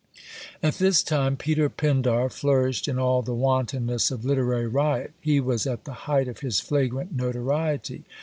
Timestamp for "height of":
6.09-6.39